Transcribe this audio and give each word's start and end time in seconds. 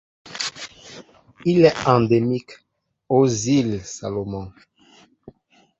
Il 1.45 1.63
est 1.63 1.87
endémique 1.87 2.53
aux 3.07 3.27
îles 3.27 3.83
Salomon. 3.85 4.51